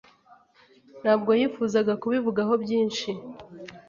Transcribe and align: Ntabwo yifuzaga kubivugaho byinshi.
Ntabwo 1.01 1.31
yifuzaga 1.39 1.93
kubivugaho 2.01 2.53
byinshi. 2.63 3.09